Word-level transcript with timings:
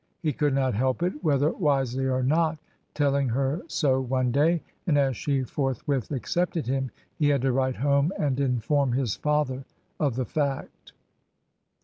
He 0.23 0.33
could 0.33 0.55
not 0.55 0.73
help 0.73 1.03
it, 1.03 1.23
whether 1.23 1.51
wisely 1.51 2.07
or 2.07 2.23
not, 2.23 2.57
telling 2.95 3.29
her 3.29 3.61
so 3.67 4.01
one 4.01 4.31
day, 4.31 4.63
and 4.87 4.97
as 4.97 5.15
she 5.15 5.43
forthwith 5.43 6.09
accepted 6.09 6.65
him, 6.65 6.89
he 7.19 7.29
had 7.29 7.43
to 7.43 7.51
write 7.51 7.75
home 7.75 8.11
and 8.17 8.39
inform 8.39 8.93
his 8.93 9.15
father 9.15 9.63
of 9.99 10.15
the 10.15 10.25
fact. 10.25 10.93